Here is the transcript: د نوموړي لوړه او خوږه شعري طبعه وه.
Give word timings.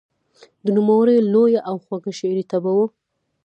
د 0.65 0.65
نوموړي 0.77 1.15
لوړه 1.33 1.59
او 1.69 1.75
خوږه 1.85 2.11
شعري 2.19 2.43
طبعه 2.51 2.73
وه. 2.77 2.87